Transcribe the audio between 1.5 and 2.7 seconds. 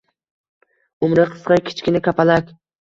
kichkina kapalak